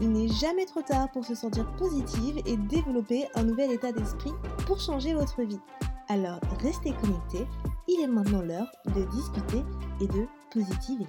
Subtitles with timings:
[0.00, 4.30] Il n'est jamais trop tard pour se sentir positive et développer un nouvel état d'esprit
[4.64, 5.58] pour changer votre vie.
[6.06, 7.46] Alors restez connectés,
[7.88, 9.64] il est maintenant l'heure de discuter
[10.00, 11.06] et de positiver.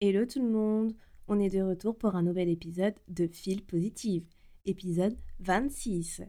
[0.00, 0.92] Hello tout le monde,
[1.26, 4.24] on est de retour pour un nouvel épisode de Fil Positive,
[4.64, 6.22] épisode 26.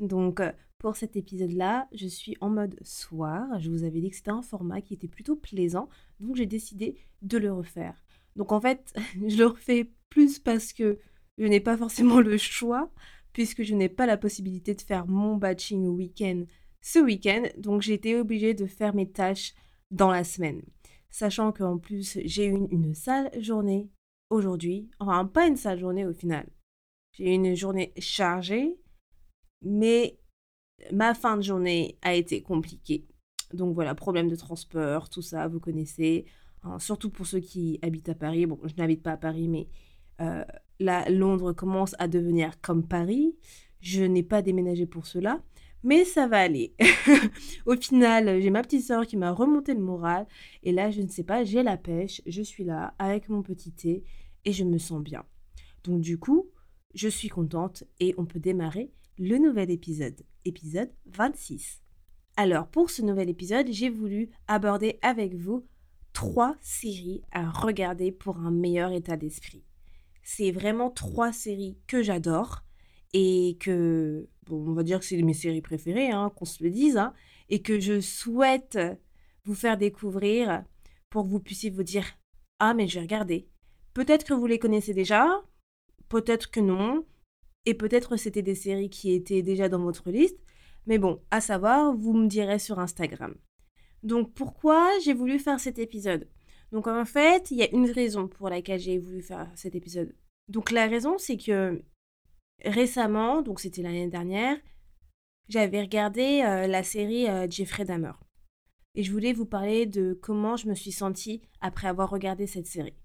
[0.00, 3.60] Donc euh, pour cet épisode-là, je suis en mode soir.
[3.60, 6.96] Je vous avais dit que c'était un format qui était plutôt plaisant, donc j'ai décidé
[7.22, 8.02] de le refaire.
[8.34, 8.92] Donc en fait,
[9.28, 10.98] je le refais plus parce que
[11.38, 12.90] je n'ai pas forcément le choix,
[13.32, 16.44] puisque je n'ai pas la possibilité de faire mon batching au week-end
[16.82, 19.54] ce week-end, donc j'ai été obligée de faire mes tâches
[19.90, 20.62] dans la semaine.
[21.10, 23.90] Sachant qu'en plus, j'ai eu une, une sale journée
[24.30, 24.88] aujourd'hui.
[24.98, 26.48] Enfin, pas une sale journée au final.
[27.12, 28.78] J'ai eu une journée chargée,
[29.62, 30.19] mais
[30.92, 33.06] ma fin de journée a été compliquée.
[33.52, 36.26] Donc voilà, problème de transport, tout ça, vous connaissez.
[36.62, 38.46] Hein, surtout pour ceux qui habitent à Paris.
[38.46, 39.68] Bon, je n'habite pas à Paris, mais
[40.20, 40.44] euh,
[40.78, 43.34] là, Londres commence à devenir comme Paris.
[43.80, 45.42] Je n'ai pas déménagé pour cela,
[45.82, 46.74] mais ça va aller.
[47.66, 50.26] Au final, j'ai ma petite sœur qui m'a remonté le moral.
[50.62, 53.72] Et là, je ne sais pas, j'ai la pêche, je suis là avec mon petit
[53.72, 54.04] thé
[54.44, 55.24] et je me sens bien.
[55.84, 56.50] Donc du coup,
[56.94, 61.82] je suis contente et on peut démarrer le nouvel épisode, épisode 26.
[62.38, 65.66] Alors pour ce nouvel épisode, j'ai voulu aborder avec vous
[66.14, 69.62] trois séries à regarder pour un meilleur état d'esprit.
[70.22, 72.64] C'est vraiment trois séries que j'adore
[73.12, 76.70] et que, bon, on va dire que c'est mes séries préférées, hein, qu'on se le
[76.70, 77.12] dise, hein,
[77.50, 78.78] et que je souhaite
[79.44, 80.64] vous faire découvrir
[81.10, 82.06] pour que vous puissiez vous dire
[82.58, 83.50] Ah, mais j'ai regardé.
[83.92, 85.42] Peut-être que vous les connaissez déjà,
[86.08, 87.04] peut-être que non,
[87.66, 90.38] et peut-être c'était des séries qui étaient déjà dans votre liste,
[90.86, 93.34] mais bon, à savoir, vous me direz sur Instagram.
[94.02, 96.28] Donc pourquoi j'ai voulu faire cet épisode?
[96.72, 100.14] Donc en fait, il y a une raison pour laquelle j'ai voulu faire cet épisode.
[100.48, 101.82] Donc la raison, c'est que
[102.64, 104.56] récemment, donc c'était l'année dernière,
[105.48, 108.12] j'avais regardé euh, la série euh, Jeffrey Dahmer.
[108.94, 112.66] Et je voulais vous parler de comment je me suis sentie après avoir regardé cette
[112.66, 112.96] série.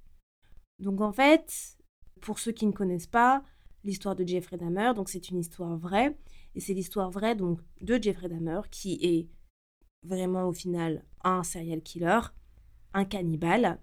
[0.80, 1.78] Donc en fait,
[2.22, 3.44] pour ceux qui ne connaissent pas
[3.86, 6.18] l'histoire de Jeffrey Dahmer, donc c'est une histoire vraie
[6.56, 9.30] et c'est l'histoire vraie donc de Jeffrey Dahmer qui est
[10.04, 12.20] vraiment au final un serial killer,
[12.94, 13.80] un cannibale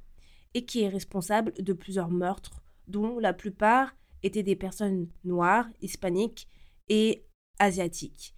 [0.55, 6.49] et qui est responsable de plusieurs meurtres dont la plupart étaient des personnes noires, hispaniques
[6.89, 7.25] et
[7.59, 8.35] asiatiques.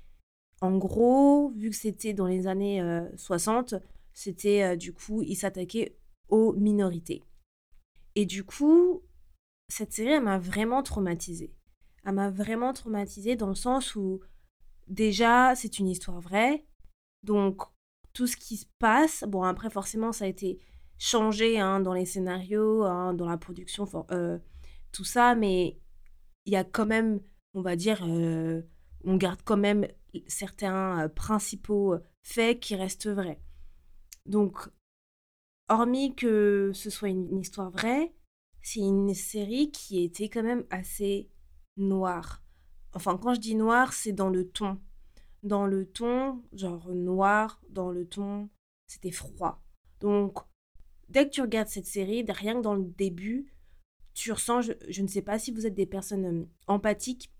[0.60, 2.82] En gros, vu que c'était dans les années
[3.16, 3.78] 60, euh,
[4.12, 5.98] c'était euh, du coup, il s'attaquait
[6.28, 7.22] aux minorités.
[8.14, 9.02] Et du coup,
[9.69, 11.54] cette série, elle m'a vraiment traumatisée.
[12.04, 14.20] Elle m'a vraiment traumatisée dans le sens où,
[14.88, 16.64] déjà, c'est une histoire vraie.
[17.22, 17.62] Donc,
[18.12, 20.60] tout ce qui se passe, bon, après, forcément, ça a été
[20.98, 24.38] changé hein, dans les scénarios, hein, dans la production, euh,
[24.92, 25.78] tout ça, mais
[26.46, 27.20] il y a quand même,
[27.54, 28.62] on va dire, euh,
[29.04, 29.86] on garde quand même
[30.26, 33.41] certains euh, principaux faits qui restent vrais.
[34.26, 34.69] Donc,
[35.69, 38.14] hormis que ce soit une, histoire vraie,
[38.64, 41.28] c'est une série qui était quand même assez
[41.76, 42.42] noire.
[42.94, 44.80] Enfin, quand je dis noir, c'est dans le ton.
[45.42, 48.48] Dans le ton, genre noir, dans le ton,
[48.86, 49.62] c'était froid.
[50.00, 50.38] Donc,
[51.10, 53.52] dès que tu regardes cette série, rien que dans le début,
[54.14, 57.31] tu ressens, je, ne sais pas si vous êtes des personnes empathiques,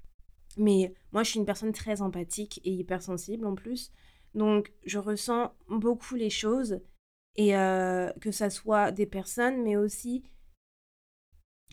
[0.59, 3.93] mais moi je suis une personne très empathique et hypersensible en plus.
[4.35, 6.81] Donc, je ressens beaucoup les choses
[7.37, 10.23] et que ça soit des personnes, mais aussi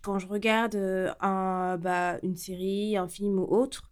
[0.01, 0.75] quand je regarde
[1.19, 3.91] un, bah, une série, un film ou autre,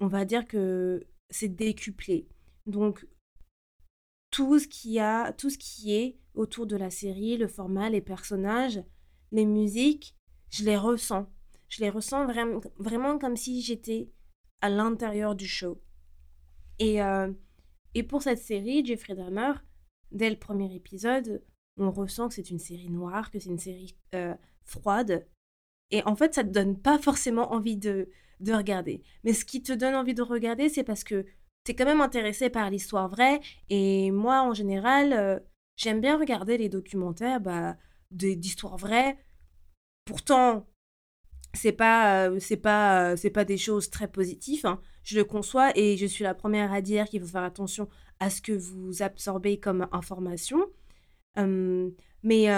[0.00, 2.28] on va dire que c'est décuplé.
[2.66, 3.06] Donc,
[4.30, 8.00] tout ce, qui a, tout ce qui est autour de la série, le format, les
[8.00, 8.82] personnages,
[9.30, 10.16] les musiques,
[10.50, 11.30] je les ressens.
[11.68, 14.10] Je les ressens vraiment, vraiment comme si j'étais
[14.60, 15.80] à l'intérieur du show.
[16.78, 16.98] Et,
[17.94, 19.52] et pour cette série, Jeffrey Dahmer,
[20.10, 21.42] dès le premier épisode,
[21.78, 23.96] on ressent que c'est une série noire, que c'est une série
[24.64, 25.26] froide.
[25.90, 28.08] Et en fait, ça te donne pas forcément envie de,
[28.40, 29.02] de regarder.
[29.24, 31.24] Mais ce qui te donne envie de regarder, c'est parce que
[31.64, 33.40] tu es quand même intéressé par l'histoire vraie.
[33.70, 35.38] Et moi, en général, euh,
[35.76, 37.76] j'aime bien regarder les documentaires bah,
[38.10, 39.16] d'histoires vraies.
[40.04, 40.66] Pourtant,
[41.54, 44.80] c'est pas euh, c'est pas euh, c'est pas des choses très positives hein.
[45.02, 48.30] je le conçois et je suis la première à dire qu'il faut faire attention à
[48.30, 50.66] ce que vous absorbez comme information
[51.36, 52.48] mais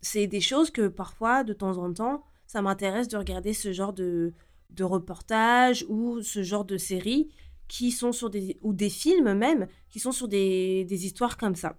[0.00, 3.92] c'est des choses que parfois de temps en temps ça m'intéresse de regarder ce genre
[3.92, 4.32] de
[4.70, 7.30] de reportages ou ce genre de séries
[7.68, 11.54] qui sont sur des ou des films même qui sont sur des, des histoires comme
[11.54, 11.78] ça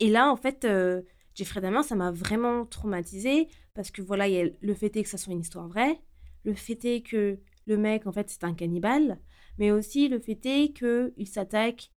[0.00, 1.02] et là en fait euh,
[1.34, 5.32] Jeffrey Dahmer ça m'a vraiment traumatisée parce que voilà, le fait est que ça soit
[5.32, 6.00] une histoire vraie,
[6.44, 9.18] le fait est que le mec, en fait, c'est un cannibale,
[9.58, 11.90] mais aussi le fait est qu'il s'attaque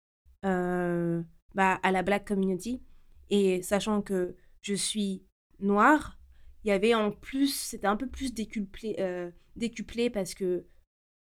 [0.45, 1.21] euh,
[1.55, 2.81] bah, à la black community.
[3.29, 5.23] Et sachant que je suis
[5.59, 6.17] noire,
[6.63, 10.65] il y avait en plus, c'était un peu plus décuplé, euh, décuplé parce que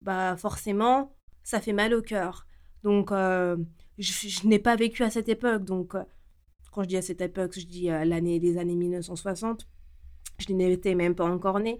[0.01, 2.45] bah forcément, ça fait mal au cœur.
[2.83, 3.57] Donc, euh,
[3.97, 5.63] je, n'ai pas vécu à cette époque.
[5.63, 5.95] Donc,
[6.71, 9.67] quand je dis à cette époque, je dis l'année des années 1960
[10.39, 11.79] je n'étais même pas encore née.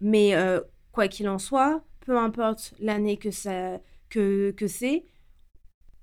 [0.00, 0.60] Mais euh,
[0.92, 3.28] quoi qu'il en soit, peu importe l'année que,
[4.08, 5.04] que, que c'est,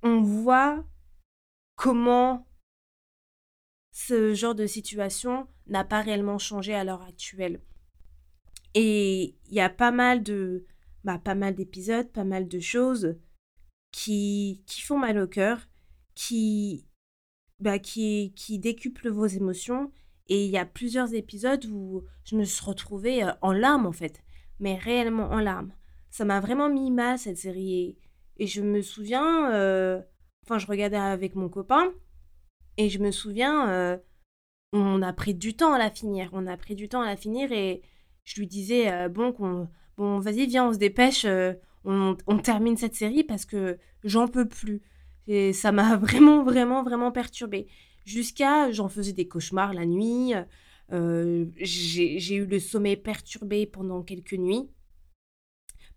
[0.04, 0.84] on voit
[1.76, 2.47] comment
[3.98, 7.62] ce genre de situation n'a pas réellement changé à l'heure actuelle.
[8.76, 10.68] Et il y a pas mal de
[11.04, 13.18] bah, pas mal d'épisodes, pas mal de choses
[13.92, 15.68] qui, qui font mal au cœur,
[16.14, 16.86] qui,
[17.60, 19.92] bah, qui, qui décuplent vos émotions
[20.28, 23.92] et il y a plusieurs épisodes où je me suis retrouvée euh, en larmes, en
[23.92, 24.22] fait.
[24.60, 25.74] Mais réellement en larmes.
[26.12, 27.98] Ça m'a vraiment mis mal, cette série.
[28.38, 29.52] Et, je me souviens...
[29.54, 30.02] Euh,
[30.46, 31.92] enfin, je regardais avec mon copain.
[32.78, 33.70] Et je me souviens...
[33.70, 33.98] Euh,
[34.74, 36.30] on a pris du temps à la finir.
[36.34, 37.52] On a pris du temps à la finir.
[37.52, 37.82] Et
[38.26, 39.10] je lui disais...
[39.10, 39.34] bon,
[39.98, 41.26] bon vas-y, viens, on se dépêche.
[41.86, 44.82] On, on, termine cette série parce que j'en peux plus.
[45.28, 47.68] Et ça m'a vraiment, vraiment, vraiment perturbée
[48.08, 50.34] jusqu'à j'en faisais des cauchemars la nuit.
[50.94, 54.70] Euh, j'ai eu le sommeil perturbé pendant quelques nuits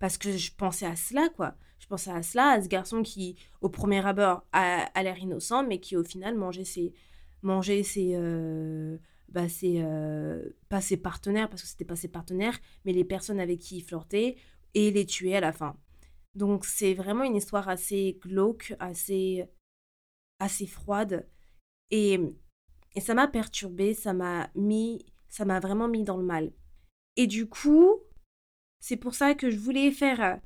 [0.01, 1.55] parce que je pensais à cela, quoi.
[1.91, 5.97] Pensais à cela, à ce garçon qui, au premier abord, a, l'air innocent, mais qui,
[5.97, 6.95] au final, mangeait ses,
[7.43, 8.97] mangeait ses, euh,
[9.29, 13.59] bah, euh, pas ses partenaires, parce que c'était pas ses partenaires, mais les personnes avec
[13.59, 14.37] qui il flirtait,
[14.75, 15.77] et les tuait à la fin.
[16.37, 19.49] Donc, c'est vraiment une histoire assez glauque, assez,
[20.39, 21.29] assez froide.
[21.91, 22.21] Et,
[23.01, 26.53] ça m'a perturbée, ça m'a mis, ça m'a vraiment mis dans le mal.
[27.17, 27.99] Et du coup,
[28.79, 30.41] c'est pour ça que je voulais faire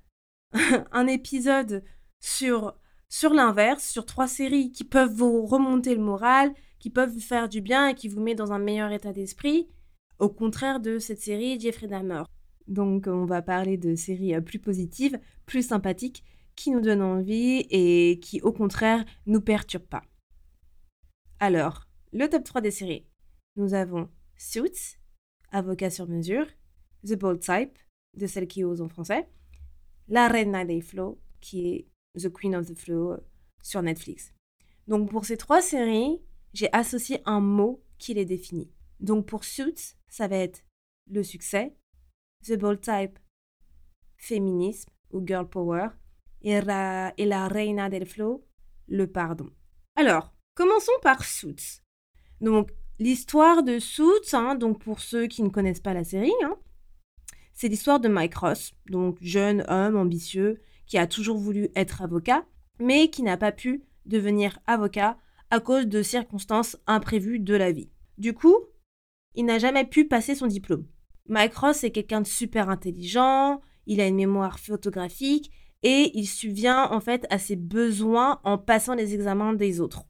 [0.92, 1.84] un épisode
[2.20, 2.74] sur,
[3.08, 7.48] sur l'inverse, sur trois séries qui peuvent vous remonter le moral, qui peuvent vous faire
[7.48, 9.68] du bien et qui vous met dans un meilleur état d'esprit,
[10.18, 12.22] au contraire de cette série Jeffrey Dahmer.
[12.66, 16.24] Donc on va parler de séries euh, plus positives, plus sympathiques,
[16.56, 20.04] qui nous donnent envie et qui au contraire nous perturbent pas.
[21.40, 23.06] Alors, le top 3 des séries.
[23.56, 24.98] Nous avons Suits,
[25.50, 26.46] Avocat sur mesure,
[27.06, 27.76] The Bold Type,
[28.16, 29.28] de celle qui ose en français,
[30.08, 31.88] La Reine des Flow, qui est
[32.20, 33.18] The Queen of the Flow euh,
[33.62, 34.32] sur Netflix.
[34.86, 36.20] Donc pour ces trois séries,
[36.52, 38.70] j'ai associé un mot qui les définit.
[39.00, 40.64] Donc pour Suits, ça va être
[41.10, 41.76] le succès,
[42.46, 43.18] The Bold Type,
[44.16, 45.88] féminisme ou girl power,
[46.42, 48.46] et, et la Reina del Flow,
[48.86, 49.50] le pardon.
[49.96, 51.82] Alors, Commençons par Suits.
[52.40, 52.70] Donc,
[53.00, 56.56] l'histoire de Suits, hein, donc pour ceux qui ne connaissent pas la série, hein,
[57.54, 62.44] c'est l'histoire de Mike Ross, donc jeune homme ambitieux qui a toujours voulu être avocat,
[62.78, 65.16] mais qui n'a pas pu devenir avocat
[65.50, 67.90] à cause de circonstances imprévues de la vie.
[68.18, 68.56] Du coup,
[69.34, 70.86] il n'a jamais pu passer son diplôme.
[71.28, 75.50] Mike Ross est quelqu'un de super intelligent, il a une mémoire photographique
[75.82, 80.04] et il subvient en fait à ses besoins en passant les examens des autres.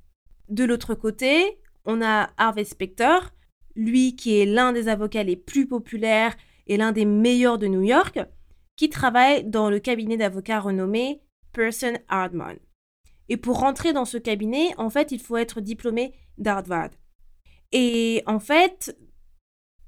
[0.49, 3.19] De l'autre côté, on a Harvey Specter,
[3.77, 6.37] lui qui est l'un des avocats les plus populaires
[6.67, 8.19] et l'un des meilleurs de New York,
[8.77, 11.21] qui travaille dans le cabinet d'avocats renommé
[11.53, 12.59] Person Hardman.
[13.29, 16.91] Et pour rentrer dans ce cabinet, en fait, il faut être diplômé d'Harvard.
[17.73, 18.97] Et en fait,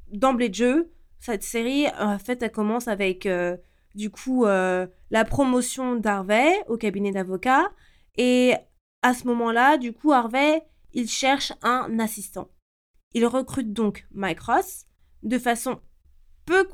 [0.08, 3.56] d'emblée de jeu, cette série, en fait, elle commence avec, euh,
[3.94, 7.70] du coup, euh, la promotion d'Harvey au cabinet d'avocats.
[8.16, 8.54] Et
[9.02, 12.48] à ce moment-là, du coup, Harvey, il cherche un assistant.
[13.12, 14.86] Il recrute donc Mike Ross
[15.22, 15.80] de façon
[16.46, 16.66] peu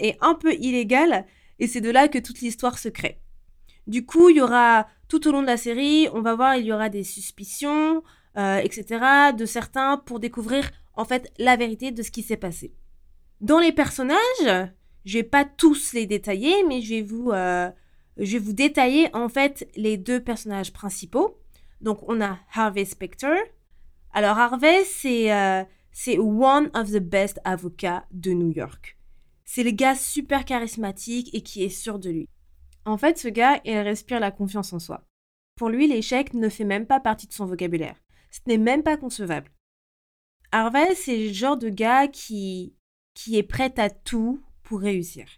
[0.00, 1.26] et un peu illégale,
[1.58, 3.20] et c'est de là que toute l'histoire se crée.
[3.86, 6.66] Du coup, il y aura tout au long de la série, on va voir, il
[6.66, 8.02] y aura des suspicions,
[8.36, 12.74] euh, etc., de certains pour découvrir en fait la vérité de ce qui s'est passé.
[13.40, 14.70] Dans les personnages,
[15.04, 17.70] je vais pas tous les détailler, mais je vais vous, euh,
[18.16, 21.38] je vais vous détailler en fait les deux personnages principaux.
[21.80, 23.36] Donc on a Harvey Specter,
[24.12, 28.96] Alors Harvey, c'est euh, c'est one of the best avocats de New York.
[29.54, 32.28] C'est le gars super charismatique et qui est sûr de lui.
[32.84, 35.06] En fait, ce gars, il respire la confiance en soi.
[35.54, 37.94] Pour lui, l'échec ne fait même pas partie de son vocabulaire.
[38.32, 39.52] Ce n'est même pas concevable.
[40.50, 42.74] Harvey, c'est le genre de gars qui,
[43.14, 45.28] qui est prêt à tout pour réussir.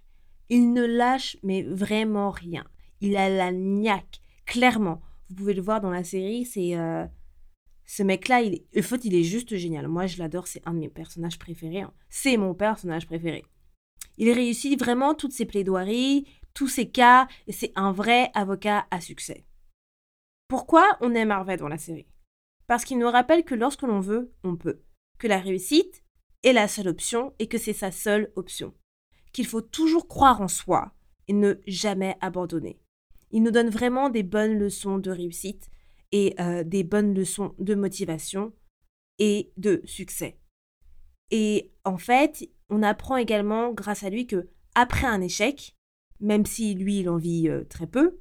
[0.49, 2.65] Il ne lâche mais vraiment rien.
[3.03, 5.03] Il a la niaque, clairement.
[5.29, 7.05] Vous pouvez le voir dans la série, c'est euh,
[7.85, 9.89] ce mec-là, il, est, juste génial.
[9.89, 11.83] Moi, je l'adore, c'est un de mes personnages préférés.
[11.83, 11.93] Hein.
[12.09, 13.45] C'est mon personnage préféré.
[14.19, 19.01] Il réussit vraiment toutes ses plaidoiries, tous ses cas, et c'est un vrai avocat à
[19.01, 19.45] succès.
[20.49, 22.07] Pourquoi on aime Harvey dans la série?
[22.67, 24.83] Parce qu'il nous rappelle que lorsque l'on veut, on peut.
[25.19, 26.03] Que la réussite
[26.43, 28.75] est la seule option et que c'est sa seule option.
[29.33, 30.93] Qu'il faut toujours croire en soi
[31.29, 32.81] et ne jamais abandonner.
[33.33, 35.69] Il nous donne vraiment des bonnes leçons de réussite
[36.13, 38.53] et euh, des bonnes leçons de motivation
[39.19, 40.39] et de succès.
[41.31, 45.75] Et en fait, on apprend également grâce à lui que après un échec,
[46.21, 48.19] même si lui il en vit euh, très peu,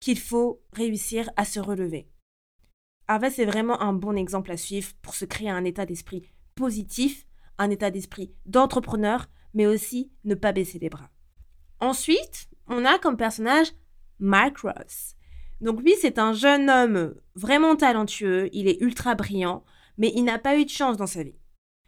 [0.00, 2.08] qu'il faut réussir à se relever.
[3.08, 6.22] Harvey, c'est vraiment un bon exemple à suivre pour se créer un état d'esprit
[6.54, 7.26] positif,
[7.58, 11.10] un état d'esprit d'entrepreneur, mais aussi ne pas baisser les bras.
[11.80, 13.72] Ensuite, on a comme personnage
[14.18, 15.14] Mike Ross.
[15.60, 19.64] Donc lui, c'est un jeune homme vraiment talentueux, il est ultra brillant,
[19.98, 21.38] mais il n'a pas eu de chance dans sa vie.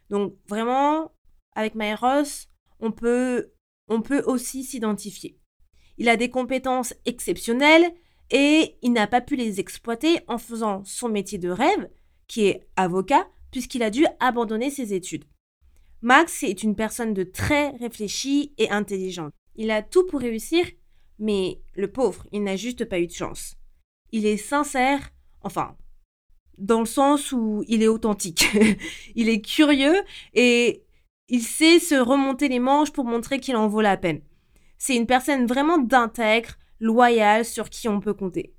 [0.09, 1.11] Donc vraiment,
[1.59, 2.47] avec Mike Ross,
[2.79, 3.51] on peut,
[3.89, 5.37] on peut aussi s'identifier.
[5.97, 7.93] Il a des compétences exceptionnelles
[8.31, 11.89] et il n'a pas pu les exploiter en faisant son métier de rêve,
[12.27, 15.25] qui est avocat, puisqu'il a dû abandonner ses études.
[16.01, 19.33] Max est une personne de très réfléchie et intelligente.
[19.57, 20.65] Il a tout pour réussir,
[21.17, 23.55] mais le pauvre, il n'a juste pas eu de chance.
[24.13, 25.11] Il est sincère,
[25.41, 25.75] enfin,
[26.57, 28.47] dans le sens où il est authentique.
[29.15, 30.01] il est curieux
[30.33, 30.85] et
[31.29, 34.21] il sait se remonter les manches pour montrer qu'il en vaut la peine.
[34.77, 38.55] C'est une personne vraiment d'intègre, loyale, sur qui on peut compter.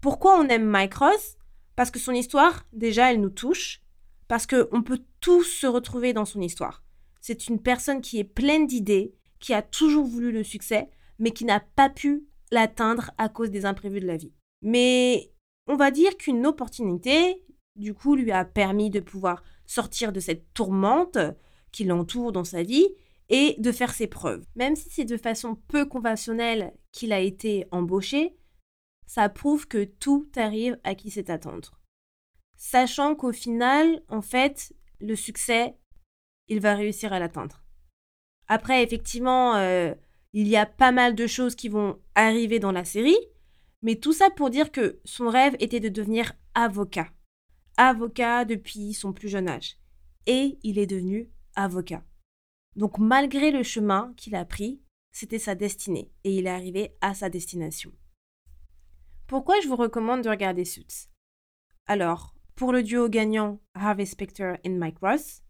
[0.00, 1.36] Pourquoi on aime Mike Ross?
[1.76, 3.82] Parce que son histoire, déjà, elle nous touche.
[4.26, 6.82] Parce qu'on peut tous se retrouver dans son histoire.
[7.20, 11.44] C'est une personne qui est pleine d'idées, qui a toujours voulu le succès, mais qui
[11.44, 14.32] n'a pas pu l'atteindre à cause des imprévus de la vie.
[14.62, 15.32] Mais
[15.66, 17.44] on va dire qu'une opportunité,
[17.76, 21.18] du coup, lui a permis de pouvoir sortir de cette tourmente
[21.72, 22.88] qui l'entoure dans sa vie
[23.28, 24.44] et de faire ses preuves.
[24.56, 28.36] Même si c'est de façon peu conventionnelle qu'il a été embauché,
[29.06, 31.80] ça prouve que tout arrive à qui sait attendre.
[32.56, 35.76] Sachant qu'au final, en fait, le succès,
[36.48, 37.62] il va réussir à l'atteindre.
[38.48, 39.94] Après, effectivement, euh,
[40.32, 43.18] il y a pas mal de choses qui vont arriver dans la série,
[43.82, 47.08] mais tout ça pour dire que son rêve était de devenir avocat.
[47.76, 49.76] Avocat depuis son plus jeune âge.
[50.26, 52.04] Et il est devenu avocat.
[52.76, 57.14] Donc malgré le chemin qu'il a pris, c'était sa destinée et il est arrivé à
[57.14, 57.92] sa destination.
[59.26, 61.08] Pourquoi je vous recommande de regarder Suits?
[61.86, 65.42] Alors, pour le duo gagnant Harvey Specter et Mike Ross,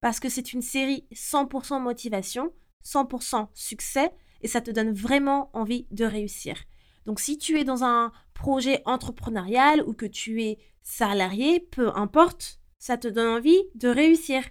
[0.00, 2.52] parce que c'est une série 100% motivation,
[2.84, 6.64] 100% succès et ça te donne vraiment envie de réussir.
[7.06, 12.60] Donc si tu es dans un projet entrepreneurial ou que tu es salarié, peu importe,
[12.78, 14.42] ça te donne envie de réussir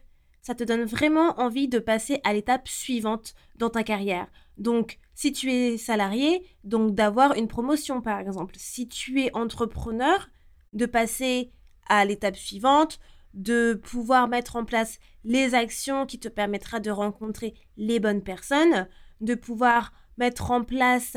[0.44, 4.28] ça te donne vraiment envie de passer à l'étape suivante dans ta carrière.
[4.58, 8.56] Donc, si tu es salarié, donc d'avoir une promotion par exemple.
[8.58, 10.30] Si tu es entrepreneur,
[10.74, 11.52] de passer
[11.88, 13.00] à l'étape suivante,
[13.34, 18.88] de pouvoir mettre en place les actions qui te permettra de rencontrer les bonnes personnes,
[19.22, 21.16] de pouvoir mettre en place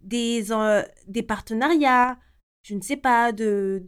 [0.00, 2.18] des, euh, des partenariats,
[2.62, 3.82] je ne sais pas, de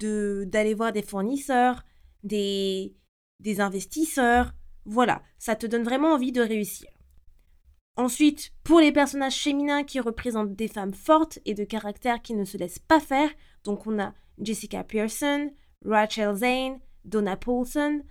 [0.48, 1.84] d'aller voir des fournisseurs,
[2.24, 2.96] des,
[3.40, 4.52] des investisseurs,
[4.84, 6.88] voilà, ça te donne vraiment envie de réussir.
[7.96, 12.44] Ensuite, pour les personnages féminins qui représentent des femmes fortes et de caractère qui ne
[12.44, 13.30] se laissent pas faire,
[13.64, 15.50] donc on a Jessica Pearson,
[15.84, 18.02] Rachel Zane, Donna Paulson.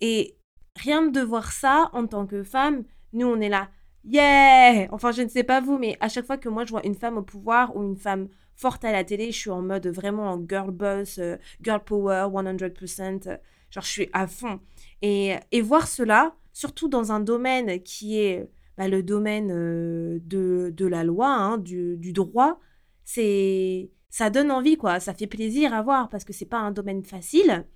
[0.00, 0.36] Et
[0.76, 3.70] rien de voir ça en tant que femme, nous on est là,
[4.04, 6.86] yeah Enfin, je ne sais pas vous, mais à chaque fois que moi je vois
[6.86, 9.86] une femme au pouvoir ou une femme forte à la télé, je suis en mode
[9.86, 13.26] vraiment en girl boss, euh, girl power, 100%.
[13.26, 13.36] Euh,
[13.70, 14.60] genre, je suis à fond.
[15.02, 21.04] Et, voir cela, surtout dans un domaine qui est bah, le domaine euh, de, la
[21.04, 22.60] loi, hein, du, droit,
[23.04, 25.00] c'est ça donne envie, quoi.
[25.00, 27.66] Ça fait plaisir à voir parce que c'est pas un domaine facile.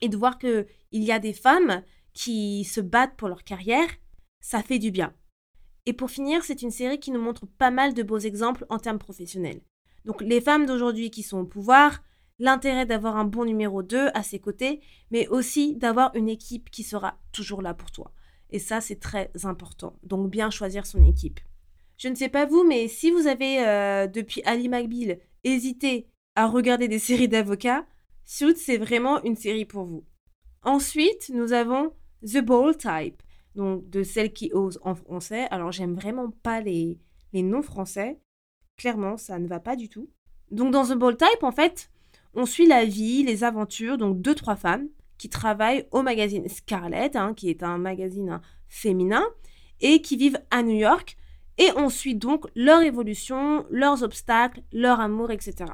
[0.00, 1.82] Et de voir qu'il y a des femmes
[2.12, 3.88] qui se battent pour leur carrière,
[4.40, 5.14] ça fait du bien.
[5.86, 8.78] Et pour finir, c'est une série qui nous montre pas mal de beaux exemples en
[8.78, 9.60] termes professionnels.
[10.04, 12.02] Donc les femmes d'aujourd'hui qui sont au pouvoir,
[12.38, 16.82] l'intérêt d'avoir un bon numéro 2 à ses côtés, mais aussi d'avoir une équipe qui
[16.82, 18.12] sera toujours là pour toi.
[18.50, 19.98] Et ça, c'est très important.
[20.02, 21.40] Donc bien choisir son équipe.
[21.98, 26.46] Je ne sais pas vous, mais si vous avez, euh, depuis Ali McBeal, hésité à
[26.46, 27.86] regarder des séries d'avocats,
[28.26, 30.04] Suits, c'est vraiment une série pour vous.
[30.62, 33.22] Ensuite, nous avons The Bold Type,
[33.54, 35.46] donc de celle qui ose en français.
[35.52, 36.98] Alors, j'aime vraiment pas les,
[37.32, 38.18] les noms français.
[38.76, 40.10] Clairement, ça ne va pas du tout.
[40.50, 41.88] Donc, dans The Bold Type, en fait,
[42.36, 44.88] on suit la vie, les aventures, donc deux, trois femmes
[45.18, 49.24] qui travaillent au magazine Scarlet, hein, qui est un magazine hein, féminin,
[49.80, 51.16] et qui vivent à New York.
[51.58, 55.72] Et on suit donc leur évolution, leurs obstacles, leur amour, etc.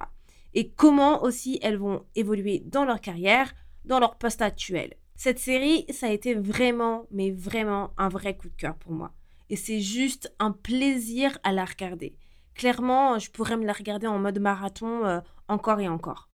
[0.54, 3.52] Et comment aussi elles vont évoluer dans leur carrière,
[3.85, 4.95] dans leur poste actuel.
[5.16, 9.12] Cette série, ça a été vraiment, mais vraiment un vrai coup de cœur pour moi.
[9.50, 12.16] Et c'est juste un plaisir à la regarder.
[12.54, 16.31] Clairement, je pourrais me la regarder en mode marathon euh, encore et encore.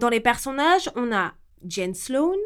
[0.00, 1.34] Dans les personnages, on a
[1.68, 2.38] Jen Sloan,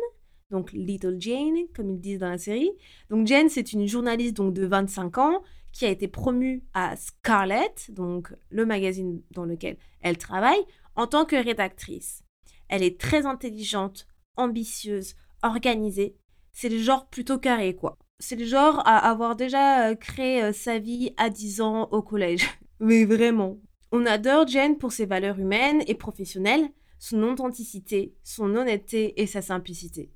[0.50, 2.72] donc Little Jane, comme ils disent dans la série.
[3.10, 7.72] Donc Jen, c'est une journaliste donc de 25 ans qui a été promue à Scarlet,
[7.90, 10.64] donc le magazine dans lequel elle travaille,
[10.96, 12.24] en tant que rédactrice.
[12.68, 16.16] Elle est très intelligente, ambitieuse, organisée.
[16.52, 17.98] C'est le genre plutôt carré, quoi.
[18.18, 22.02] C'est le genre à avoir déjà euh, créé euh, sa vie à 10 ans au
[22.02, 22.48] collège.
[22.80, 23.60] Mais vraiment.
[23.92, 26.68] On adore Jen pour ses valeurs humaines et professionnelles,
[27.04, 30.10] son authenticité, son honnêteté et sa simplicité.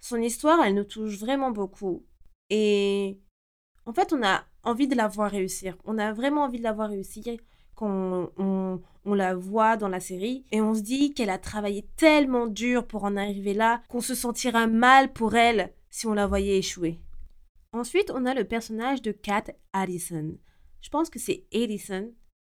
[0.00, 2.06] Son histoire, elle nous touche vraiment beaucoup.
[2.48, 3.20] Et
[3.84, 5.76] en fait, on a envie de la voir réussir.
[5.84, 7.38] On a vraiment envie de la voir réussir
[7.74, 10.46] quand on, la voit dans la série.
[10.50, 14.14] Et on se dit qu'elle a travaillé tellement dur pour en arriver là qu'on se
[14.14, 17.00] sentira mal pour elle si on la voyait échouer.
[17.72, 19.44] Ensuite, on a le personnage de Kat
[19.74, 20.38] Addison.
[20.80, 22.14] Je pense que c'est Addison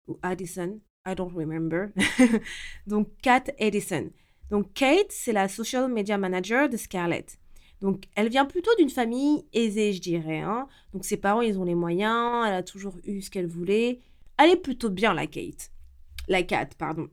[0.08, 0.80] ou Addison.
[1.06, 1.92] I don't remember.
[2.88, 4.12] Donc, Kat Edison.
[4.50, 7.40] Donc, Kate, c'est la social media manager de Scarlett.
[7.80, 10.42] Donc, elle vient plutôt d'une famille aisée, je dirais.
[10.42, 10.68] Hein.
[10.94, 12.46] Donc, ses parents, ils ont les moyens.
[12.46, 14.02] Elle a toujours eu ce qu'elle voulait.
[14.38, 15.72] Elle est plutôt bien, la Kate.
[16.28, 17.10] La Kat, pardon.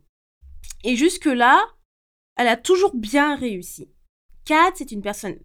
[0.85, 1.61] Et jusque-là,
[2.37, 3.89] elle a toujours bien réussi.
[4.45, 5.39] Kat, c'est une personne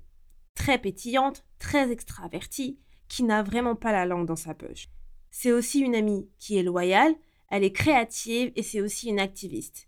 [0.56, 4.90] très pétillante, très extravertie, qui n'a vraiment pas la langue dans sa poche.
[5.32, 7.16] C'est aussi une amie qui est loyale,
[7.54, 9.88] elle est créative et c'est aussi une activiste.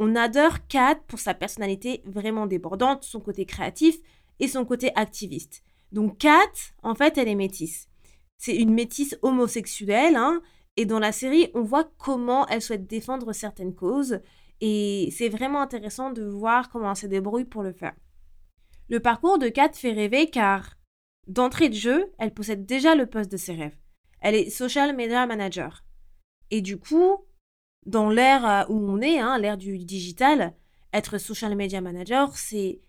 [0.00, 3.96] On adore Kat pour sa personnalité vraiment débordante, son côté créatif
[4.40, 5.62] et son côté activiste.
[5.92, 6.50] Donc Kat,
[6.82, 7.88] en fait, elle est métisse.
[8.36, 10.42] C'est une métisse homosexuelle, hein,
[10.76, 14.18] et dans la série, on voit comment elle souhaite défendre certaines causes,
[14.60, 17.94] et c'est vraiment intéressant de voir comment elle se débrouille pour le faire.
[18.88, 20.78] Le parcours de Kat fait rêver car,
[21.28, 23.78] d'entrée de jeu, elle possède déjà le poste de ses rêves.
[24.20, 25.84] Elle est social media manager.
[26.50, 27.18] Et du coup,
[27.86, 30.54] dans l'ère euh, où on est, hein, l'ère du digital,
[30.92, 32.80] être social media manager, c'est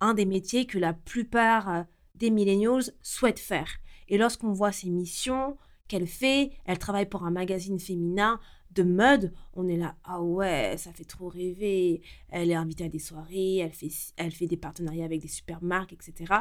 [0.00, 1.82] un des métiers que la plupart euh,
[2.14, 3.68] des millennials souhaitent faire.
[4.08, 5.56] Et lorsqu'on voit ses missions
[5.88, 8.40] qu'elle fait, elle travaille pour un magazine féminin
[8.70, 12.02] de mode, on est là, ah ouais, ça fait trop rêver.
[12.28, 15.92] Elle est invitée à des soirées, elle fait, elle fait des partenariats avec des supermarques,
[15.92, 16.34] etc.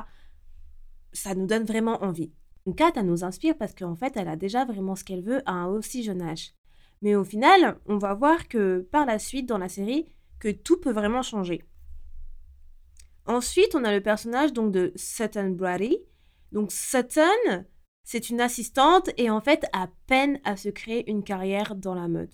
[1.13, 2.33] Ça nous donne vraiment envie.
[2.73, 5.51] Kat, elle nous inspire parce qu'en fait, elle a déjà vraiment ce qu'elle veut à
[5.51, 6.53] un aussi jeune âge.
[7.01, 10.07] Mais au final, on va voir que par la suite, dans la série,
[10.39, 11.63] que tout peut vraiment changer.
[13.27, 15.99] Ensuite, on a le personnage donc de Sutton Brady.
[16.51, 17.65] Donc Sutton,
[18.03, 22.07] c'est une assistante et en fait a peine à se créer une carrière dans la
[22.07, 22.33] mode.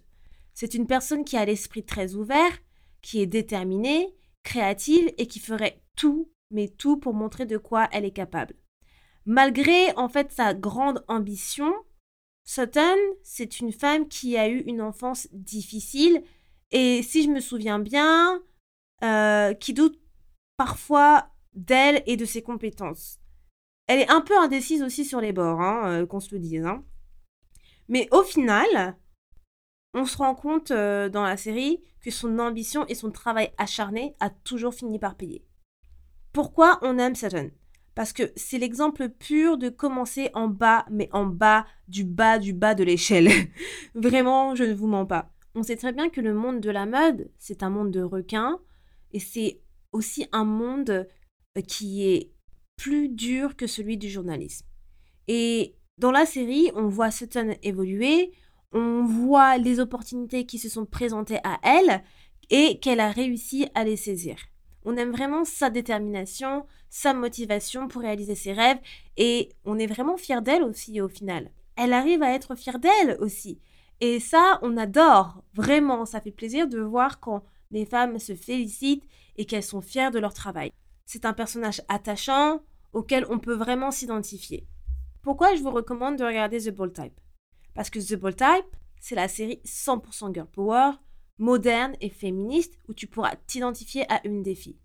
[0.53, 2.51] C'est une personne qui a l'esprit très ouvert,
[3.01, 4.13] qui est déterminée,
[4.43, 8.55] créative et qui ferait tout, mais tout pour montrer de quoi elle est capable.
[9.25, 11.73] Malgré en fait sa grande ambition,
[12.43, 16.23] Sutton, c'est une femme qui a eu une enfance difficile
[16.71, 18.41] et si je me souviens bien,
[19.03, 19.99] euh, qui doute
[20.57, 23.19] parfois d'elle et de ses compétences.
[23.87, 26.65] Elle est un peu indécise aussi sur les bords, hein, euh, qu'on se le dise.
[26.65, 26.83] Hein.
[27.89, 28.95] Mais au final,
[29.93, 34.15] on se rend compte euh, dans la série que son ambition et son travail acharné
[34.19, 35.45] a toujours fini par payer.
[36.31, 37.51] Pourquoi on aime Sutton?
[37.95, 42.53] Parce que c'est l'exemple pur de commencer en bas, mais en bas du bas du
[42.53, 43.29] bas de l'échelle.
[43.95, 45.31] Vraiment, je ne vous mens pas.
[45.55, 48.59] On sait très bien que le monde de la mode, c'est un monde de requins,
[49.11, 49.59] et c'est
[49.91, 51.07] aussi un monde
[51.57, 52.31] euh, qui est
[52.77, 54.65] plus dur que celui du journalisme.
[55.27, 58.31] Et dans la série, on voit Sutton évoluer,
[58.71, 62.03] on voit les opportunités qui se sont présentées à elle
[62.49, 64.37] et qu'elle a réussi à les saisir.
[64.83, 68.79] On aime vraiment sa détermination, sa motivation pour réaliser ses rêves
[69.17, 71.51] et on est vraiment fier d'elle aussi au final.
[71.75, 73.59] Elle arrive à être fière d'elle aussi.
[74.01, 75.43] Et ça, on adore.
[75.53, 79.05] Vraiment, ça fait plaisir de voir quand les femmes se félicitent
[79.37, 80.71] et qu'elles sont fières de leur travail.
[81.05, 82.61] C'est un personnage attachant
[82.93, 84.67] auquel on peut vraiment s'identifier.
[85.21, 87.19] Pourquoi je vous recommande de regarder The Bold Type?
[87.75, 90.91] Parce que The Bold Type, c'est la série 100% girl power,
[91.41, 94.79] moderne et féministe où tu pourras t'identifier à une des filles.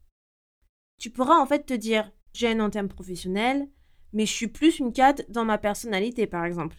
[0.98, 3.68] Tu pourras en fait te dire j'ai un antenne professionnel,
[4.12, 6.76] mais je suis plus une cadre dans ma personnalité par exemple.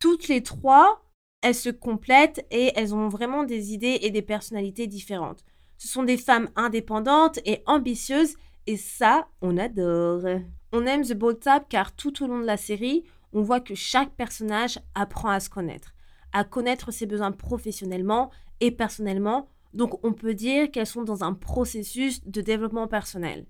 [0.00, 1.04] Toutes les trois,
[1.42, 5.44] elles se complètent et elles ont vraiment des idées et des personnalités différentes.
[5.78, 8.34] Ce sont des femmes indépendantes et ambitieuses
[8.66, 10.40] et ça, on adore.
[10.72, 13.76] On aime The Bold Tap car tout au long de la série, on voit que
[13.76, 15.94] chaque personnage apprend à se connaître,
[16.32, 18.30] à connaître ses besoins professionnellement
[18.62, 23.46] et personnellement, donc on peut dire qu'elles sont dans un processus de développement personnel.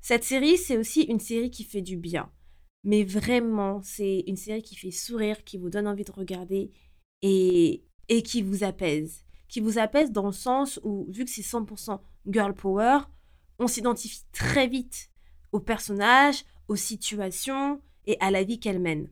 [0.00, 2.30] Cette série, c'est aussi une série qui fait du bien.
[2.84, 6.70] Mais vraiment, c'est une série qui fait sourire, qui vous donne envie de regarder
[7.22, 9.24] et, et qui vous apaise.
[9.48, 11.98] Qui vous apaise dans le sens où, vu que c'est 100%
[12.28, 13.00] girl power,
[13.58, 15.10] on s'identifie très vite
[15.50, 19.08] aux personnages, aux situations et à la vie qu'elle mène.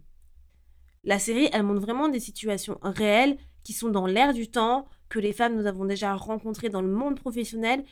[1.03, 5.19] La série, elle montre vraiment des situations réelles qui sont dans l'air du temps, que
[5.19, 7.85] les femmes nous avons déjà rencontrées dans le monde professionnel.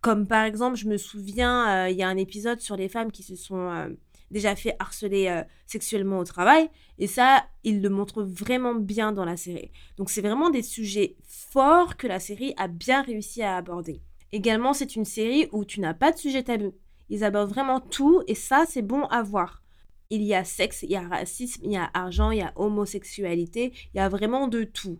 [0.00, 3.10] Comme par exemple, je me souviens, euh, il y a un épisode sur les femmes
[3.10, 3.88] qui se sont euh,
[4.30, 6.68] déjà fait harceler euh, sexuellement au travail.
[6.98, 9.70] Et ça, il le montre vraiment bien dans la série.
[9.96, 14.02] Donc c'est vraiment des sujets forts que la série a bien réussi à aborder.
[14.32, 16.74] Également, c'est une série où tu n'as pas de sujet tabou.
[17.08, 19.62] Ils abordent vraiment tout et ça, c'est bon à voir.
[20.10, 22.52] Il y a sexe, il y a racisme, il y a argent, il y a
[22.56, 24.98] homosexualité, il y a vraiment de tout.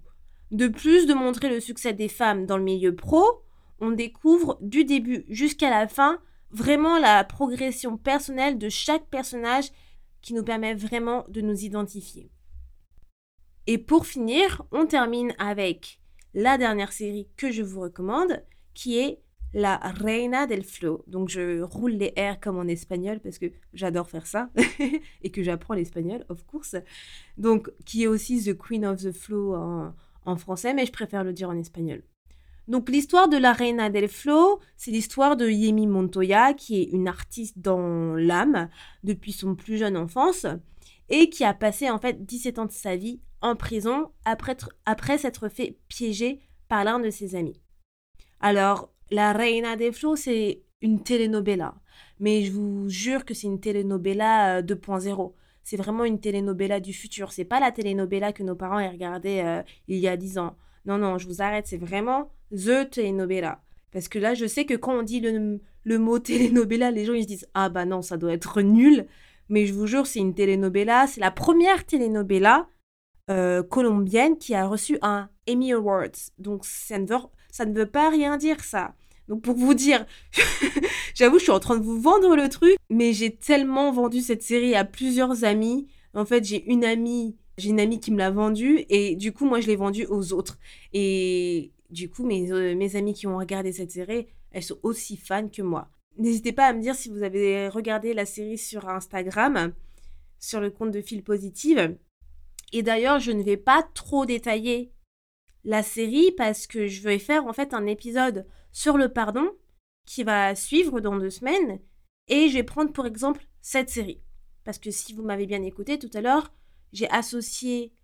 [0.55, 3.43] De plus de montrer le succès des femmes dans le milieu pro,
[3.81, 6.21] on découvre du début jusqu'à la fin
[6.53, 9.73] vraiment la progression personnelle de chaque personnage
[10.23, 12.31] qui nous permet vraiment de nous identifier.
[13.67, 16.01] Et pour finir, on termine avec
[16.35, 18.41] la dernière série que je vous recommande,
[18.75, 19.19] qui est
[19.55, 21.03] la Reina del Flow.
[21.09, 24.51] Donc je roule les R comme en espagnol parce que j'adore faire ça
[25.23, 26.77] et que j'apprends l'espagnol, of course.
[27.39, 29.95] Donc qui est aussi The Queen of the Flow en,
[30.37, 32.03] français, mais je préfère le dire en espagnol.
[32.67, 37.09] Donc l'histoire de la Reina del Flow, c'est l'histoire de Yemi Montoya, qui est une
[37.09, 38.69] artiste dans l'âme
[39.03, 40.47] depuis son plus jeune enfance
[41.11, 44.57] et qui a passé en fait 17 ans de sa vie en prison après,
[44.87, 47.61] après s'être fait piéger par l'un de ses amis.
[48.41, 51.75] Alors, La Reina des Flots, c'est une telenovela.
[52.21, 55.35] Mais je vous jure que c'est une telenovela 2.0.
[55.65, 57.33] C'est vraiment une telenovela du futur.
[57.33, 60.57] C'est pas la telenovela que nos parents aient regardé euh, il y a 10 ans.
[60.85, 61.67] Non, non, je vous arrête.
[61.67, 63.63] C'est vraiment The Telenovela.
[63.91, 67.15] Parce que là, je sais que quand on dit le, le mot telenovela, les gens
[67.15, 69.07] ils se disent Ah bah non, ça doit être nul.
[69.49, 71.07] Mais je vous jure, c'est une telenovela.
[71.07, 72.69] C'est la première telenovela
[73.31, 76.31] euh, colombienne qui a reçu un Emmy Awards.
[76.39, 78.95] Donc ça ne veut pas rien dire ça.
[79.29, 80.05] Donc pour vous dire,
[81.15, 84.43] j'avoue, je suis en train de vous vendre le truc, mais j'ai tellement vendu cette
[84.43, 85.87] série à plusieurs amis.
[86.15, 89.47] En fait, j'ai une amie, j'ai une amie qui me l'a vendue et du coup,
[89.47, 90.59] moi, je l'ai vendue aux autres.
[90.93, 95.17] Et du coup, mes, euh, mes amis qui ont regardé cette série, elles sont aussi
[95.17, 95.89] fans que moi.
[96.17, 99.73] N'hésitez pas à me dire si vous avez regardé la série sur Instagram,
[100.39, 101.97] sur le compte de Fil Positive.
[102.73, 104.93] Et d'ailleurs, je ne vais pas trop détailler
[105.65, 109.51] la série parce que je vais faire en fait un épisode sur le pardon
[110.07, 111.81] qui va suivre dans deux semaines
[112.29, 114.23] et je vais prendre pour exemple cette série.
[114.65, 116.53] Parce que si vous m'avez bien écouté tout à l'heure,
[116.93, 117.95] j'ai associé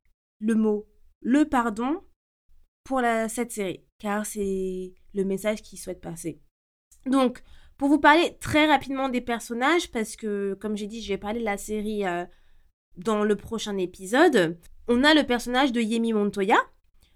[0.41, 0.87] le mot
[1.23, 2.03] le pardon
[2.85, 6.41] pour cette série car c'est le message qu'il souhaite passer.
[7.07, 7.43] Donc,
[7.77, 11.41] pour vous parler très rapidement des personnages, parce que comme j'ai dit, je vais parler
[11.41, 12.25] de la série euh,
[12.97, 16.59] dans le prochain épisode, on a le personnage de Yemi Montoya,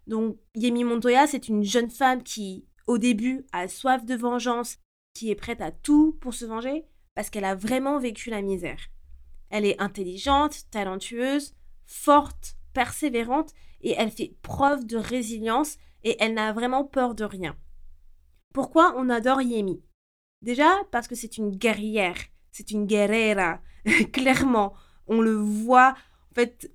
[0.06, 4.78] donc Yemi Montoya, c'est une jeune femme qui, au début, a soif de vengeance,
[5.14, 8.80] qui est prête à tout pour se venger, parce qu'elle a vraiment vécu la misère.
[9.50, 11.54] Elle est intelligente, talentueuse,
[11.86, 17.56] forte, persévérante, et elle fait preuve de résilience, et elle n'a vraiment peur de rien.
[18.52, 19.82] Pourquoi on adore Yemi?
[20.42, 22.16] Déjà parce que c'est une guerrière,
[22.52, 23.60] c'est une guerrera,
[24.12, 24.74] clairement.
[25.06, 25.94] On le voit,
[26.30, 26.70] en fait,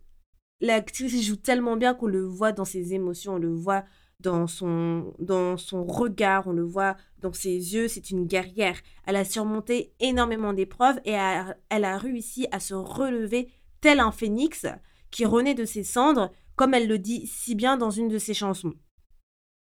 [0.61, 3.85] l'actrice joue tellement bien qu'on le voit dans ses émotions, on le voit
[4.19, 8.77] dans son, dans son regard, on le voit dans ses yeux, c'est une guerrière.
[9.05, 11.13] Elle a surmonté énormément d'épreuves et
[11.69, 13.49] elle a réussi à se relever
[13.81, 14.65] tel un phénix
[15.11, 18.33] qui renaît de ses cendres, comme elle le dit si bien dans une de ses
[18.33, 18.73] chansons.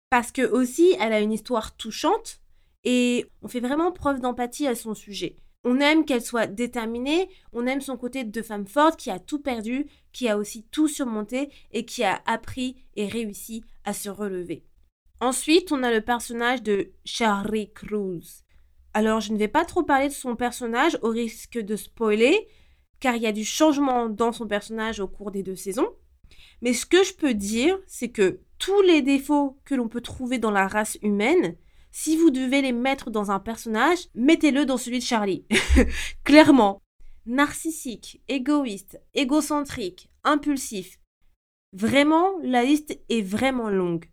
[0.10, 2.40] Parce que aussi, elle a une histoire touchante
[2.86, 5.38] et on fait vraiment preuve d'empathie à son sujet.
[5.70, 9.40] On aime qu'elle soit déterminée, on aime son côté de femme forte qui a tout
[9.40, 14.64] perdu, qui a aussi tout surmonté et qui a appris et réussi à se relever.
[15.20, 18.46] Ensuite, on a le personnage de Charlie Cruz.
[18.94, 22.48] Alors, je ne vais pas trop parler de son personnage au risque de spoiler,
[23.02, 25.90] car il y a du changement dans son personnage au cours des deux saisons.
[26.62, 30.38] Mais ce que je peux dire, c'est que tous les défauts que l'on peut trouver
[30.38, 31.58] dans la race humaine,
[31.92, 35.46] si vous devez les mettre dans un personnage, mettez-le dans celui de Charlie.
[36.24, 36.82] Clairement.
[37.26, 41.00] Narcissique, égoïste, égocentrique, impulsif.
[41.74, 44.06] Vraiment, la liste est vraiment longue.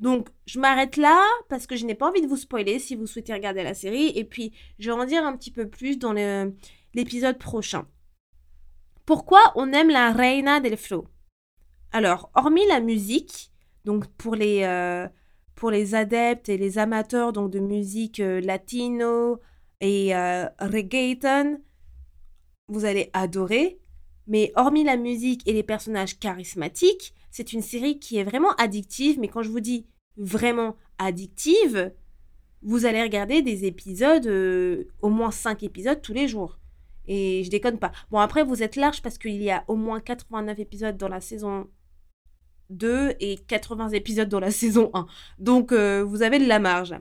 [0.00, 3.06] Donc, je m'arrête là parce que je n'ai pas envie de vous spoiler si vous
[3.06, 4.12] souhaitez regarder la série.
[4.14, 6.12] Et puis, je vais en dire un petit peu plus dans
[6.94, 7.86] l'épisode prochain.
[9.06, 11.08] Pourquoi on aime la Reina del Flow
[11.92, 13.50] Alors, hormis la musique,
[13.84, 15.08] donc pour les, euh,
[15.58, 19.40] pour les adeptes et les amateurs donc, de musique euh, latino
[19.80, 21.60] et euh, reggaeton,
[22.68, 23.80] vous allez adorer.
[24.28, 29.18] Mais hormis la musique et les personnages charismatiques, c'est une série qui est vraiment addictive.
[29.18, 31.92] Mais quand je vous dis vraiment addictive,
[32.62, 36.58] vous allez regarder des épisodes, euh, au moins 5 épisodes tous les jours.
[37.06, 37.90] Et je déconne pas.
[38.10, 41.20] Bon, après, vous êtes large parce qu'il y a au moins 89 épisodes dans la
[41.20, 41.68] saison
[42.70, 45.06] 2 et 80 épisodes dans la saison 1.
[45.38, 46.94] Donc, euh, vous avez de la marge.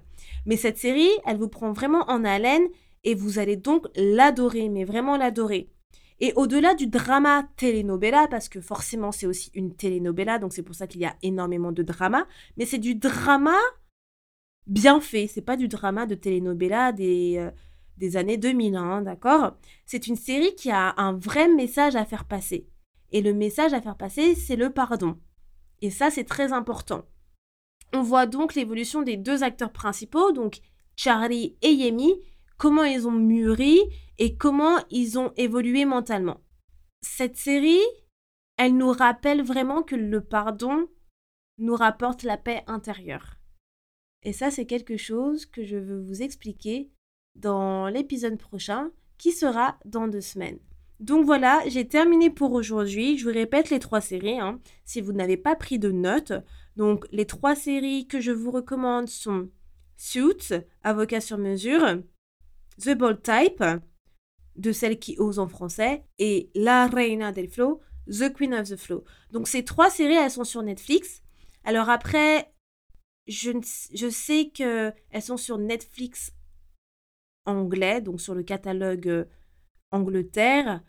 [0.46, 2.68] Mais cette série, elle vous prend vraiment en haleine
[3.04, 5.70] et vous allez donc l'adorer, mais vraiment l'adorer.
[6.20, 10.74] Et au-delà du drama telenovela, parce que forcément c'est aussi une telenovela, donc c'est pour
[10.74, 12.28] ça qu'il y a énormément de drama,
[12.58, 13.56] mais c'est du drama
[14.66, 17.52] bien fait, c'est pas du drama de telenovela des, euh,
[17.98, 19.58] des années 2000, hein, d'accord?
[19.86, 22.68] C'est une série qui a un vrai message à faire passer.
[23.12, 25.18] Et le message à faire passer, c'est le pardon.
[25.82, 27.06] Et ça, c'est très important.
[27.94, 30.60] On voit donc l'évolution des deux acteurs principaux, donc
[30.96, 32.14] Charlie et Yemi,
[32.58, 33.80] comment ils ont mûri
[34.18, 36.42] et comment ils ont évolué mentalement.
[37.02, 37.80] Cette série,
[38.58, 40.88] elle nous rappelle vraiment que le pardon
[41.60, 43.38] nous rapporte la paix intérieure.
[44.24, 46.92] Et ça, c'est quelque chose que je veux vous expliquer
[47.36, 50.60] dans l'épisode prochain qui sera dans deux semaines.
[51.00, 53.18] Donc voilà, j'ai terminé pour aujourd'hui.
[53.18, 56.34] Je vous répète les trois séries, hein, si vous n'avez pas pris de notes.
[56.76, 59.50] Donc les trois séries que je vous recommande sont
[59.96, 62.02] Suits, Avocat sur mesure,
[62.80, 63.64] The Bold Type,
[64.56, 68.76] de celle qui ose en français, et La Reina del Flow, The Queen of the
[68.76, 69.04] Flow.
[69.32, 71.22] Donc ces trois séries, elles sont sur Netflix.
[71.64, 72.52] Alors après,
[73.28, 73.52] je,
[73.94, 76.32] je sais qu'elles sont sur Netflix
[77.46, 79.26] anglais, donc sur le catalogue euh,
[79.92, 80.84] Angleterre.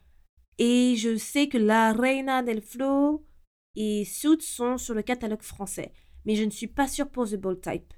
[0.59, 3.25] Et je sais que La Reina del Flow
[3.77, 5.93] et Suits sont sur le catalogue français.
[6.25, 7.95] Mais je ne suis pas sûre pour The Bold Type.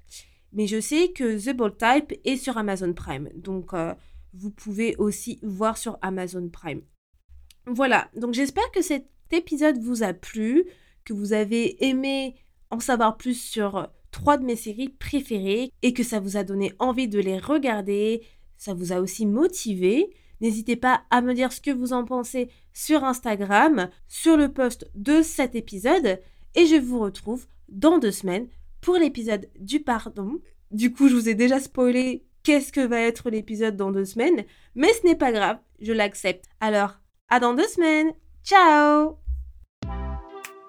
[0.53, 3.29] Mais je sais que The Bold Type est sur Amazon Prime.
[3.35, 3.93] Donc, euh,
[4.33, 6.81] vous pouvez aussi voir sur Amazon Prime.
[7.67, 10.65] Voilà, donc j'espère que cet épisode vous a plu,
[11.05, 12.35] que vous avez aimé
[12.69, 16.73] en savoir plus sur trois de mes séries préférées et que ça vous a donné
[16.79, 18.23] envie de les regarder,
[18.57, 20.09] ça vous a aussi motivé.
[20.41, 24.89] N'hésitez pas à me dire ce que vous en pensez sur Instagram, sur le post
[24.95, 26.19] de cet épisode
[26.55, 28.47] et je vous retrouve dans deux semaines
[28.81, 30.39] pour l'épisode du pardon.
[30.71, 34.43] Du coup, je vous ai déjà spoilé qu'est-ce que va être l'épisode dans deux semaines,
[34.75, 36.45] mais ce n'est pas grave, je l'accepte.
[36.59, 36.99] Alors,
[37.29, 38.11] à dans deux semaines.
[38.43, 39.20] Ciao